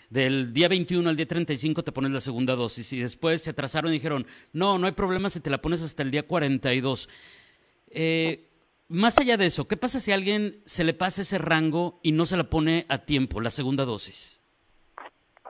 del 0.10 0.54
día 0.54 0.70
21 0.70 1.10
al 1.10 1.18
día 1.18 1.28
35 1.28 1.84
te 1.84 1.92
pones 1.92 2.12
la 2.12 2.22
segunda 2.22 2.56
dosis. 2.56 2.94
Y 2.94 3.00
después 3.00 3.42
se 3.42 3.50
atrasaron 3.50 3.92
y 3.92 3.96
dijeron, 3.96 4.26
no, 4.54 4.80
no 4.80 4.88
hay 4.88 4.94
problema 4.94 5.30
si 5.30 5.42
te 5.42 5.50
la 5.50 5.62
pones 5.62 5.82
hasta 5.82 6.04
el 6.04 6.12
día 6.12 6.26
42. 6.26 7.10
Eh, 7.90 8.50
más 8.88 9.18
allá 9.18 9.38
de 9.38 9.46
eso, 9.46 9.68
¿qué 9.68 9.78
pasa 9.78 10.00
si 10.00 10.12
a 10.12 10.16
alguien 10.16 10.62
se 10.66 10.86
le 10.86 10.94
pasa 10.94 11.22
ese 11.22 11.38
rango 11.38 12.00
y 12.04 12.14
no 12.14 12.26
se 12.26 12.38
la 12.38 12.50
pone 12.50 12.86
a 12.88 13.00
tiempo, 13.00 13.42
la 13.42 13.52
segunda 13.52 13.84
dosis? 13.86 14.41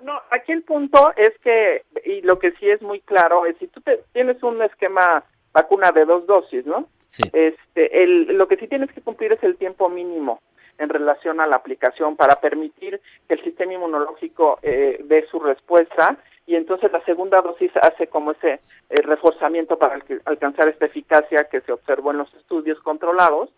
No, 0.04 0.20
aquí 0.32 0.52
el 0.52 0.64
punto 0.64 1.14
es 1.16 1.38
que, 1.40 1.84
y 2.06 2.22
lo 2.22 2.40
que 2.40 2.52
sí 2.54 2.70
es 2.70 2.82
muy 2.82 3.02
claro, 3.02 3.46
es 3.46 3.56
si 3.58 3.68
tú 3.68 3.82
te, 3.82 4.04
tienes 4.14 4.42
un 4.44 4.62
esquema 4.62 5.24
vacuna 5.54 5.92
de 5.92 6.06
dos 6.06 6.26
dosis, 6.26 6.66
¿no? 6.66 6.88
Sí. 7.08 7.24
Este, 7.34 8.04
el, 8.04 8.38
lo 8.38 8.48
que 8.48 8.58
sí 8.58 8.68
tienes 8.68 8.92
que 8.92 9.02
cumplir 9.02 9.34
es 9.34 9.44
el 9.44 9.58
tiempo 9.58 9.90
mínimo 9.90 10.42
en 10.78 10.90
relación 10.90 11.40
a 11.40 11.48
la 11.48 11.58
aplicación 11.58 12.16
para 12.16 12.38
permitir 12.38 13.02
que 13.28 13.36
el 13.36 13.44
sistema 13.44 13.74
inmunológico 13.74 14.60
eh, 14.64 15.00
dé 15.04 15.28
su 15.30 15.40
respuesta 15.40 16.18
y 16.48 16.56
entonces 16.56 16.92
la 16.92 17.04
segunda 17.06 17.42
dosis 17.42 17.72
hace 17.82 18.08
como 18.08 18.32
ese 18.32 18.60
eh, 18.90 19.02
reforzamiento 19.04 19.78
para 19.78 20.00
alcanzar 20.26 20.68
esta 20.70 20.88
eficacia 20.88 21.44
que 21.46 21.62
se 21.62 21.72
observó 21.72 22.12
en 22.12 22.18
los 22.18 22.34
estudios 22.34 22.80
controlados 22.80 23.50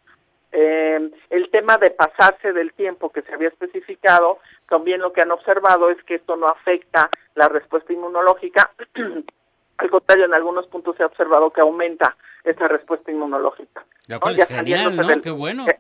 eh, 0.54 1.12
el 1.32 1.50
tema 1.50 1.78
de 1.78 1.90
pasarse 1.90 2.54
del 2.54 2.74
tiempo 2.74 3.10
que 3.12 3.24
se 3.24 3.34
había 3.34 3.48
especificado, 3.48 4.38
también 4.70 5.02
lo 5.02 5.12
que 5.12 5.22
han 5.22 5.32
observado 5.32 5.90
es 5.90 6.02
que 6.04 6.16
esto 6.16 6.36
no 6.36 6.48
afecta 6.48 7.10
la 7.36 7.50
respuesta 7.50 7.92
inmunológica. 7.92 8.72
Al 9.78 9.90
contrario, 9.90 10.26
en 10.26 10.34
algunos 10.34 10.68
puntos 10.68 10.96
se 10.96 11.04
ha 11.04 11.08
observado 11.08 11.50
que 11.50 11.62
aumenta 11.62 12.16
esa 12.44 12.68
respuesta 12.68 13.12
inmunológica. 13.12 13.84
Ya, 14.08 14.18
es 14.18 14.48
genial, 14.48 14.96
¿no? 14.96 15.22
Qué 15.22 15.32
bueno. 15.32 15.66
Eh, 15.68 15.80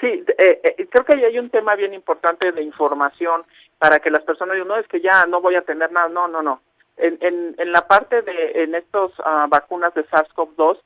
sí, 0.00 0.24
eh, 0.38 0.60
eh, 0.64 0.86
creo 0.90 1.04
que 1.04 1.16
ahí 1.16 1.24
hay 1.24 1.38
un 1.38 1.50
tema 1.50 1.74
bien 1.74 1.92
importante 1.92 2.50
de 2.50 2.62
información 2.62 3.44
para 3.78 3.98
que 3.98 4.10
las 4.10 4.22
personas 4.22 4.54
digan, 4.54 4.68
no, 4.68 4.76
es 4.76 4.88
que 4.88 5.00
ya 5.00 5.26
no 5.26 5.40
voy 5.40 5.56
a 5.56 5.62
tener 5.62 5.92
nada. 5.92 6.08
No, 6.08 6.28
no, 6.28 6.42
no. 6.42 6.62
En, 6.96 7.18
en, 7.20 7.54
en 7.58 7.72
la 7.72 7.86
parte 7.86 8.22
de 8.22 8.64
en 8.64 8.74
estos 8.74 9.16
uh, 9.20 9.48
vacunas 9.48 9.94
de 9.94 10.04
SARS-CoV-2 10.06 10.78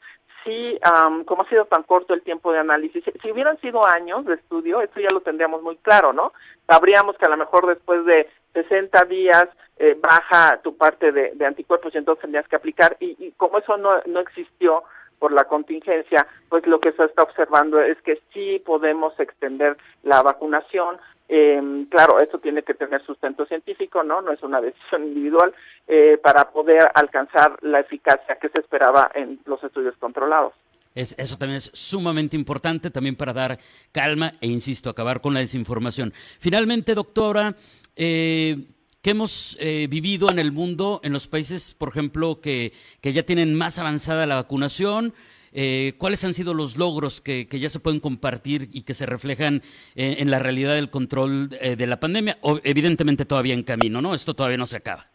sí, 0.44 0.78
como 1.26 1.42
ha 1.42 1.48
sido 1.48 1.64
tan 1.66 1.82
corto 1.82 2.14
el 2.14 2.22
tiempo 2.22 2.52
de 2.52 2.58
análisis, 2.58 3.04
si 3.20 3.30
hubieran 3.30 3.60
sido 3.60 3.86
años 3.86 4.24
de 4.24 4.34
estudio, 4.34 4.80
esto 4.80 5.00
ya 5.00 5.10
lo 5.12 5.20
tendríamos 5.20 5.62
muy 5.62 5.76
claro, 5.76 6.12
¿no? 6.12 6.32
Sabríamos 6.66 7.16
que 7.16 7.26
a 7.26 7.30
lo 7.30 7.36
mejor 7.36 7.66
después 7.66 8.04
de 8.04 8.28
60 8.54 9.04
días 9.06 9.48
eh, 9.78 9.98
baja 10.00 10.60
tu 10.62 10.76
parte 10.76 11.12
de, 11.12 11.44
anticuerpos 11.44 11.94
y 11.94 11.98
entonces 11.98 12.22
tendrías 12.22 12.46
que 12.48 12.56
aplicar. 12.56 12.96
Y, 13.00 13.32
como 13.32 13.58
eso 13.58 13.76
no, 13.76 14.00
no 14.06 14.20
existió 14.20 14.84
por 15.18 15.32
la 15.32 15.44
contingencia, 15.44 16.26
pues 16.48 16.66
lo 16.66 16.80
que 16.80 16.92
se 16.92 17.04
está 17.04 17.22
observando 17.22 17.80
es 17.80 18.00
que 18.02 18.20
sí 18.32 18.60
podemos 18.64 19.18
extender 19.20 19.76
la 20.02 20.22
vacunación 20.22 20.98
eh, 21.28 21.86
claro, 21.90 22.20
esto 22.20 22.38
tiene 22.38 22.62
que 22.62 22.74
tener 22.74 23.04
sustento 23.04 23.46
científico, 23.46 24.02
¿no? 24.02 24.20
No 24.22 24.32
es 24.32 24.42
una 24.42 24.60
decisión 24.60 25.04
individual 25.04 25.54
eh, 25.88 26.18
para 26.22 26.50
poder 26.50 26.90
alcanzar 26.94 27.56
la 27.62 27.80
eficacia 27.80 28.36
que 28.36 28.48
se 28.48 28.58
esperaba 28.58 29.10
en 29.14 29.40
los 29.46 29.62
estudios 29.62 29.96
controlados. 29.98 30.52
Es, 30.94 31.14
eso 31.18 31.38
también 31.38 31.56
es 31.56 31.70
sumamente 31.72 32.36
importante, 32.36 32.90
también 32.90 33.16
para 33.16 33.32
dar 33.32 33.58
calma 33.92 34.34
e, 34.40 34.46
insisto, 34.46 34.90
acabar 34.90 35.20
con 35.20 35.32
la 35.32 35.40
desinformación. 35.40 36.12
Finalmente, 36.38 36.94
doctora, 36.94 37.54
eh, 37.96 38.66
¿qué 39.00 39.10
hemos 39.10 39.56
eh, 39.58 39.86
vivido 39.88 40.30
en 40.30 40.38
el 40.38 40.52
mundo, 40.52 41.00
en 41.02 41.14
los 41.14 41.28
países, 41.28 41.74
por 41.74 41.88
ejemplo, 41.88 42.40
que, 42.42 42.72
que 43.00 43.12
ya 43.14 43.22
tienen 43.22 43.54
más 43.54 43.78
avanzada 43.78 44.26
la 44.26 44.34
vacunación? 44.34 45.14
Eh, 45.52 45.94
¿Cuáles 45.98 46.24
han 46.24 46.32
sido 46.32 46.54
los 46.54 46.76
logros 46.76 47.20
que, 47.20 47.46
ya 47.50 47.68
se 47.68 47.80
pueden 47.80 48.00
compartir 48.00 48.68
y 48.72 48.84
que 48.84 48.94
se 48.94 49.06
reflejan 49.06 49.56
eh, 49.94 50.16
en 50.18 50.30
la 50.30 50.38
realidad 50.38 50.74
del 50.74 50.90
control 50.90 51.50
eh, 51.60 51.76
de 51.76 51.86
la 51.86 52.00
pandemia? 52.00 52.36
O, 52.42 52.58
evidentemente 52.64 53.24
todavía 53.24 53.54
en 53.54 53.62
camino, 53.62 54.00
¿no? 54.00 54.14
Esto 54.14 54.34
todavía 54.34 54.58
no 54.58 54.66
se 54.66 54.78
acaba. 54.78 55.06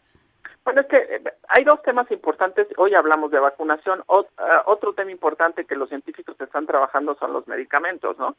Bueno, 0.64 0.82
es 0.82 0.86
que 0.86 1.22
hay 1.48 1.64
dos 1.64 1.82
temas 1.82 2.10
importantes. 2.10 2.68
Hoy 2.76 2.92
hablamos 2.94 3.30
de 3.30 3.38
vacunación. 3.38 4.02
otro 4.66 4.92
tema 4.92 5.10
importante 5.10 5.64
que 5.64 5.74
los 5.74 5.88
científicos 5.88 6.36
están 6.40 6.66
trabajando 6.66 7.16
son 7.18 7.32
los 7.32 7.48
medicamentos, 7.48 8.18
¿no? 8.18 8.36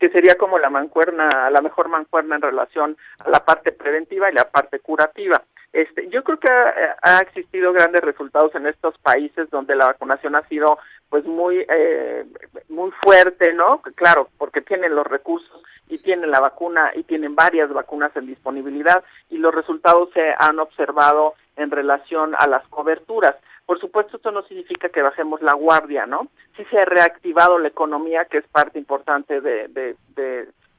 que 0.00 0.08
sería 0.08 0.36
como 0.36 0.58
la 0.58 0.70
mancuerna, 0.70 1.50
la 1.50 1.60
mejor 1.60 1.88
mancuerna 1.88 2.36
en 2.36 2.42
relación 2.42 2.96
a 3.18 3.28
la 3.28 3.44
parte 3.44 3.70
preventiva 3.70 4.30
y 4.30 4.34
la 4.34 4.50
parte 4.50 4.80
curativa. 4.80 5.42
Este, 5.72 6.08
yo 6.08 6.24
creo 6.24 6.38
que 6.38 6.48
ha, 6.50 7.20
existido 7.20 7.72
grandes 7.72 8.02
resultados 8.02 8.52
en 8.56 8.66
estos 8.66 8.98
países 8.98 9.48
donde 9.50 9.76
la 9.76 9.86
vacunación 9.86 10.34
ha 10.34 10.46
sido 10.48 10.78
pues 11.08 11.24
muy 11.24 11.64
eh, 11.68 12.24
muy 12.68 12.90
fuerte, 13.02 13.52
¿no? 13.52 13.80
Claro, 13.94 14.28
porque 14.36 14.62
tienen 14.62 14.94
los 14.94 15.06
recursos 15.06 15.62
y 15.88 15.98
tienen 15.98 16.30
la 16.30 16.40
vacuna 16.40 16.90
y 16.94 17.04
tienen 17.04 17.36
varias 17.36 17.72
vacunas 17.72 18.14
en 18.16 18.26
disponibilidad 18.26 19.04
y 19.28 19.38
los 19.38 19.54
resultados 19.54 20.10
se 20.12 20.34
han 20.38 20.58
observado 20.58 21.34
en 21.56 21.70
relación 21.70 22.34
a 22.36 22.48
las 22.48 22.66
coberturas. 22.68 23.36
Por 23.64 23.78
supuesto, 23.78 24.16
esto 24.16 24.32
no 24.32 24.42
significa 24.42 24.88
que 24.88 25.02
bajemos 25.02 25.40
la 25.42 25.52
guardia, 25.52 26.04
¿no? 26.04 26.26
Sí 26.56 26.64
se 26.70 26.78
ha 26.78 26.84
reactivado 26.84 27.58
la 27.60 27.68
economía, 27.68 28.24
que 28.24 28.38
es 28.38 28.48
parte 28.48 28.80
importante 28.80 29.40
de, 29.40 29.68
de, 29.68 29.96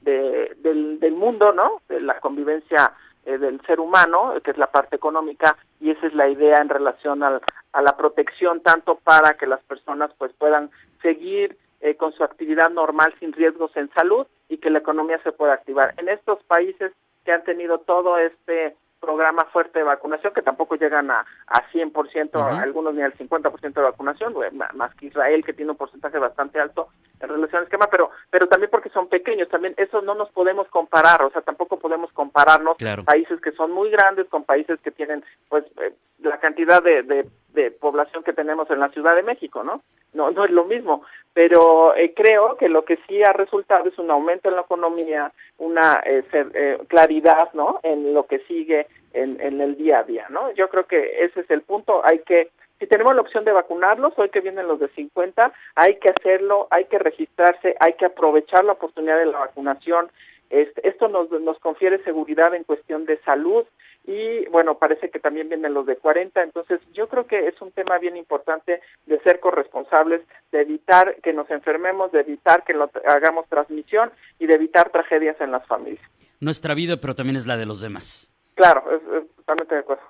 de, 0.02 0.56
del, 0.58 1.00
del 1.00 1.14
mundo, 1.14 1.54
¿no? 1.54 1.82
De 1.88 2.02
la 2.02 2.20
convivencia 2.20 2.94
eh, 3.26 3.38
del 3.38 3.62
ser 3.62 3.80
humano, 3.80 4.34
que 4.44 4.52
es 4.52 4.58
la 4.58 4.68
parte 4.68 4.96
económica, 4.96 5.58
y 5.80 5.92
esa 5.92 6.08
es 6.08 6.14
la 6.14 6.28
idea 6.28 6.58
en 6.58 6.70
relación 6.70 7.24
al, 7.24 7.42
a 7.74 7.82
la 7.82 7.96
protección, 7.98 8.62
tanto 8.62 8.96
para 8.96 9.36
que 9.36 9.48
las 9.48 9.62
personas 9.64 10.12
pues 10.18 10.32
puedan 10.38 10.72
seguir 11.02 11.58
eh, 11.82 11.96
con 11.96 12.14
su 12.14 12.24
actividad 12.24 12.70
normal 12.70 13.14
sin 13.20 13.34
riesgos 13.34 13.76
en 13.76 13.90
salud 13.94 14.28
y 14.50 14.58
que 14.58 14.70
la 14.70 14.80
economía 14.80 15.20
se 15.24 15.32
pueda 15.32 15.54
activar. 15.54 15.94
En 15.98 16.10
estos 16.10 16.42
países 16.44 16.92
que 17.26 17.32
han 17.32 17.44
tenido 17.44 17.80
todo 17.80 18.18
este 18.18 18.76
programa 19.02 19.46
fuerte 19.46 19.80
de 19.80 19.86
vacunación, 19.86 20.34
que 20.34 20.42
tampoco 20.44 20.76
llegan 20.76 21.12
a, 21.12 21.26
a 21.48 21.72
100%, 21.72 22.62
algunos 22.62 22.94
ni 22.94 23.02
al 23.02 23.14
50% 23.18 23.74
de 23.74 23.82
vacunación, 23.82 24.34
más 24.76 24.96
que 24.96 25.08
Israel, 25.08 25.44
que 25.44 25.54
tiene 25.54 25.72
un 25.72 25.78
porcentaje 25.78 26.20
bastante 26.20 26.60
alto 26.60 26.90
en 27.20 27.30
relación 27.30 27.58
al 27.58 27.64
esquema, 27.64 27.88
pero, 27.90 28.12
pero 28.30 28.48
también 28.48 28.70
porque 28.72 28.90
son 28.90 29.10
pequeños, 29.10 29.50
también 29.50 29.74
eso 29.78 30.02
no 30.02 30.16
nos 30.16 30.30
podemos 30.32 30.68
comparar, 30.70 31.22
o 31.24 31.32
sea, 31.32 31.42
tampoco 31.42 31.80
podemos 31.80 32.12
compararnos 32.14 32.78
países 33.06 33.42
que 33.42 33.52
son 33.52 33.72
muy 33.72 33.90
grandes 33.90 34.28
con 34.28 34.44
países 34.44 34.80
que 34.82 34.92
tienen, 34.92 35.24
pues, 35.50 35.66
eh, 35.82 35.94
la 36.20 36.40
cantidad 36.40 36.82
de, 36.84 37.04
de, 37.04 37.72
población 37.72 38.24
que 38.24 38.34
tenemos 38.34 38.70
en 38.70 38.80
la 38.80 38.90
Ciudad 38.90 39.16
de 39.16 39.24
México, 39.24 39.64
¿no? 39.64 39.82
No, 40.14 40.30
no 40.32 40.46
es 40.46 40.52
lo 40.52 40.66
mismo, 40.66 41.04
pero 41.34 41.96
eh, 41.96 42.14
creo 42.14 42.58
que 42.58 42.68
lo 42.68 42.84
que 42.84 42.98
sí 43.08 43.24
ha 43.24 43.32
resultado 43.32 43.88
es 43.88 43.98
un 43.98 44.12
aumento 44.12 44.50
en 44.50 44.56
la 44.56 44.62
economía, 44.62 45.32
una 45.58 46.02
eh, 46.06 46.24
eh, 46.34 46.78
claridad, 46.88 47.50
¿no? 47.54 47.80
En 47.84 48.14
lo 48.14 48.26
que 48.26 48.40
sigue 48.40 48.88
en, 49.14 49.40
en 49.40 49.62
el 49.62 49.78
día 49.78 50.00
a 50.00 50.04
día, 50.04 50.26
¿no? 50.30 50.52
Yo 50.54 50.70
creo 50.70 50.86
que 50.86 51.24
ese 51.24 51.42
es 51.42 51.50
el 51.50 51.62
punto. 51.62 52.02
Hay 52.04 52.20
que, 52.20 52.50
si 52.80 52.88
tenemos 52.88 53.16
la 53.16 53.22
opción 53.22 53.46
de 53.46 53.54
vacunarlos, 53.54 54.14
hoy 54.18 54.30
que 54.30 54.42
vienen 54.42 54.68
los 54.68 54.80
de 54.80 54.90
50, 54.90 55.54
hay 55.76 55.96
que 55.96 56.10
hacerlo, 56.10 56.68
hay 56.70 56.86
que 56.86 57.00
registrarse, 57.00 57.76
hay 57.80 57.94
que 57.94 58.06
aprovechar 58.06 58.66
la 58.66 58.74
oportunidad 58.74 59.18
de 59.18 59.28
la 59.28 59.40
vacunación 59.40 60.12
Este, 60.50 60.86
esto 60.86 61.08
nos, 61.08 61.32
nos 61.32 61.58
confiere 61.60 62.04
seguridad 62.04 62.54
en 62.54 62.66
cuestión 62.66 63.06
de 63.06 63.18
salud 63.20 63.66
y 64.06 64.46
bueno, 64.50 64.78
parece 64.78 65.10
que 65.10 65.20
también 65.20 65.50
vienen 65.50 65.74
los 65.74 65.86
de 65.86 65.96
40, 65.96 66.42
entonces 66.42 66.80
yo 66.94 67.08
creo 67.08 67.28
que 67.28 67.48
es 67.48 67.62
un 67.62 67.72
tema 67.72 68.00
bien 68.00 68.18
importante 68.18 68.82
de 69.06 69.20
ser 69.20 69.40
corresponsables, 69.40 70.22
de 70.52 70.62
evitar 70.62 71.16
que 71.22 71.34
nos 71.34 71.50
enfermemos, 71.52 72.12
de 72.12 72.22
evitar 72.22 72.64
que 72.64 72.74
lo, 72.74 72.90
hagamos 73.08 73.48
transmisión 73.48 74.12
y 74.40 74.48
de 74.48 74.56
evitar 74.56 74.90
tragedias 74.92 75.40
en 75.40 75.52
las 75.52 75.66
familias. 75.68 76.04
Nuestra 76.40 76.74
vida, 76.74 76.98
pero 76.98 77.16
también 77.16 77.36
es 77.36 77.46
la 77.46 77.58
de 77.58 77.68
los 77.68 77.82
demás. 77.82 78.34
Claro, 78.56 78.84
es, 78.92 79.36
totalmente 79.36 79.76
de 79.76 79.82
acuerdo. 79.82 80.04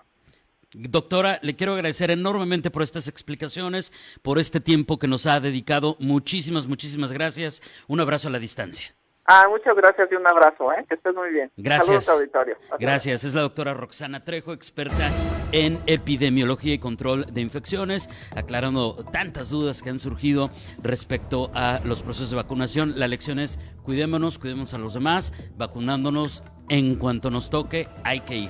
Doctora, 0.74 1.40
le 1.42 1.58
quiero 1.58 1.74
agradecer 1.74 2.12
enormemente 2.12 2.72
por 2.72 2.82
estas 2.82 3.10
explicaciones, 3.10 3.92
por 4.22 4.40
este 4.40 4.62
tiempo 4.62 5.00
que 5.00 5.08
nos 5.10 5.26
ha 5.26 5.42
dedicado. 5.42 5.98
Muchísimas, 6.00 6.66
muchísimas 6.66 7.12
gracias. 7.12 7.62
Un 7.90 8.00
abrazo 8.00 8.30
a 8.30 8.32
la 8.32 8.40
distancia. 8.40 8.96
Ah, 9.26 9.46
muchas 9.50 9.76
gracias 9.76 10.10
y 10.12 10.16
un 10.16 10.28
abrazo, 10.28 10.72
¿eh? 10.74 10.84
que 10.90 10.96
estés 10.96 11.14
muy 11.14 11.32
bien. 11.32 11.52
Gracias. 11.56 12.06
Saludos, 12.06 12.10
auditorio. 12.10 12.58
gracias. 12.80 13.24
Es 13.24 13.34
la 13.34 13.42
doctora 13.42 13.74
Roxana 13.74 14.24
Trejo, 14.24 14.52
experta 14.52 15.10
en 15.52 15.80
epidemiología 15.86 16.74
y 16.74 16.80
control 16.80 17.26
de 17.32 17.42
infecciones, 17.42 18.10
aclarando 18.36 19.06
tantas 19.12 19.50
dudas 19.50 19.84
que 19.84 19.90
han 19.90 20.00
surgido 20.00 20.50
respecto 20.82 21.52
a 21.54 21.80
los 21.86 22.02
procesos 22.02 22.32
de 22.32 22.38
vacunación. 22.38 22.94
La 22.98 23.08
lección 23.08 23.40
es 23.40 23.60
cuidémonos, 23.84 24.40
cuidemos 24.40 24.74
a 24.74 24.80
los 24.80 24.96
demás, 24.96 25.34
vacunándonos 25.56 26.44
en 26.70 26.96
cuanto 26.96 27.30
nos 27.30 27.50
toque, 27.50 27.88
hay 28.04 28.22
que 28.22 28.36
ir. 28.36 28.50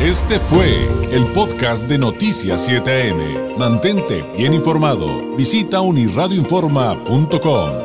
Este 0.00 0.40
fue 0.40 0.88
el 1.12 1.24
podcast 1.32 1.88
de 1.88 1.96
Noticias 1.96 2.68
7am. 2.68 3.56
Mantente 3.56 4.24
bien 4.36 4.52
informado. 4.52 5.36
Visita 5.36 5.80
unirradioinforma.com. 5.80 7.81